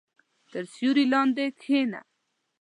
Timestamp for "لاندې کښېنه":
1.13-1.99